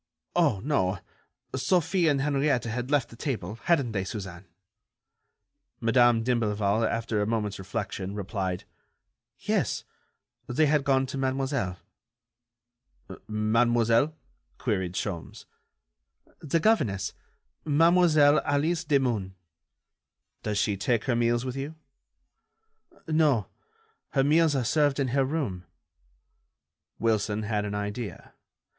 [0.35, 0.97] Oh, no...
[1.55, 4.47] Sophie and Henriette had left the table, hadn't they, Suzanne?"
[5.79, 8.63] Madame d'Imblevalle, after a moment's reflection, replied:
[9.37, 9.83] "Yes,
[10.47, 11.77] they had gone to Mademoiselle."
[13.27, 14.15] "Mademoiselle?"
[14.57, 15.45] queried Sholmes.
[16.39, 17.13] "The governess,
[17.63, 19.33] Mademoiselle Alice Demun."
[20.41, 21.75] "Does she take her meals with you?"
[23.07, 23.49] "No.
[24.13, 25.63] Her meals are served in her room."
[26.97, 28.33] Wilson had an idea.